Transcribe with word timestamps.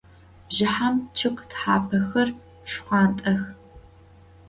Bjjıhem 0.47 0.95
ççıg 1.15 1.37
thapexer 1.51 2.27
şşxhuant'ex. 2.37 3.43